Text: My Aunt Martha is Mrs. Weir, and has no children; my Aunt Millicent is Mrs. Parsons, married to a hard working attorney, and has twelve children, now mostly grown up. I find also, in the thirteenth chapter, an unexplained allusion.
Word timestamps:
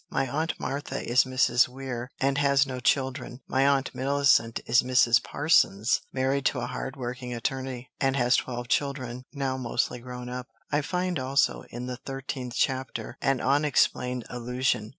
My 0.09 0.27
Aunt 0.27 0.59
Martha 0.59 1.07
is 1.07 1.25
Mrs. 1.25 1.67
Weir, 1.67 2.09
and 2.19 2.39
has 2.39 2.65
no 2.65 2.79
children; 2.79 3.41
my 3.47 3.67
Aunt 3.67 3.93
Millicent 3.93 4.59
is 4.65 4.81
Mrs. 4.81 5.21
Parsons, 5.21 6.01
married 6.11 6.43
to 6.47 6.59
a 6.59 6.65
hard 6.65 6.95
working 6.95 7.35
attorney, 7.35 7.91
and 7.99 8.15
has 8.15 8.35
twelve 8.35 8.67
children, 8.67 9.25
now 9.31 9.57
mostly 9.57 9.99
grown 9.99 10.27
up. 10.27 10.47
I 10.71 10.81
find 10.81 11.19
also, 11.19 11.65
in 11.69 11.85
the 11.85 11.97
thirteenth 11.97 12.55
chapter, 12.57 13.15
an 13.21 13.41
unexplained 13.41 14.25
allusion. 14.27 14.89